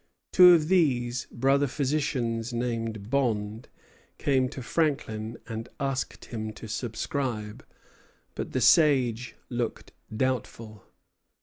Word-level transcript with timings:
Two 0.31 0.53
of 0.55 0.67
these, 0.67 1.27
brother 1.31 1.67
physicians 1.67 2.51
named 2.51 3.11
Bond, 3.11 3.69
came 4.17 4.49
to 4.49 4.63
Franklin 4.63 5.37
and 5.47 5.69
asked 5.79 6.25
him 6.25 6.53
to 6.53 6.67
subscribe; 6.67 7.63
but 8.33 8.51
the 8.51 8.61
sage 8.61 9.35
looked 9.51 9.91
doubtful. 10.17 10.83